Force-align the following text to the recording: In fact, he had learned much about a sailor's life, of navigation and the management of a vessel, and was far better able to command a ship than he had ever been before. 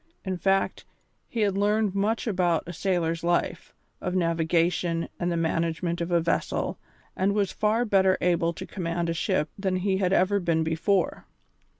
In 0.25 0.35
fact, 0.35 0.83
he 1.27 1.41
had 1.41 1.55
learned 1.55 1.93
much 1.93 2.25
about 2.25 2.63
a 2.65 2.73
sailor's 2.73 3.23
life, 3.23 3.71
of 4.01 4.15
navigation 4.15 5.07
and 5.19 5.31
the 5.31 5.37
management 5.37 6.01
of 6.01 6.09
a 6.09 6.19
vessel, 6.19 6.79
and 7.15 7.35
was 7.35 7.51
far 7.51 7.85
better 7.85 8.17
able 8.19 8.51
to 8.53 8.65
command 8.65 9.09
a 9.09 9.13
ship 9.13 9.51
than 9.59 9.75
he 9.75 9.97
had 9.97 10.11
ever 10.11 10.39
been 10.39 10.63
before. 10.63 11.25